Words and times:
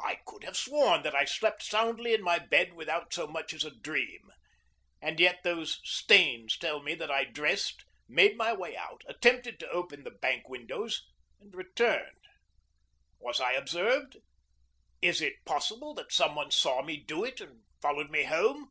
I 0.00 0.16
could 0.26 0.44
have 0.44 0.58
sworn 0.58 1.00
that 1.02 1.14
I 1.14 1.24
slept 1.24 1.62
soundly 1.62 2.12
in 2.12 2.20
my 2.22 2.38
bed 2.38 2.74
without 2.74 3.14
so 3.14 3.26
much 3.26 3.54
as 3.54 3.64
a 3.64 3.74
dream. 3.74 4.30
And 5.00 5.18
yet 5.18 5.38
those 5.44 5.80
stains 5.82 6.58
tell 6.58 6.82
me 6.82 6.94
that 6.96 7.10
I 7.10 7.24
dressed, 7.24 7.86
made 8.06 8.36
my 8.36 8.52
way 8.52 8.76
out, 8.76 9.02
attempted 9.06 9.58
to 9.60 9.70
open 9.70 10.04
the 10.04 10.10
bank 10.10 10.46
windows, 10.46 11.02
and 11.40 11.54
returned. 11.54 12.20
Was 13.18 13.40
I 13.40 13.52
observed? 13.52 14.18
Is 15.00 15.22
it 15.22 15.42
possible 15.46 15.94
that 15.94 16.12
some 16.12 16.34
one 16.34 16.50
saw 16.50 16.82
me 16.82 16.98
do 16.98 17.24
it 17.24 17.40
and 17.40 17.62
followed 17.80 18.10
me 18.10 18.24
home? 18.24 18.68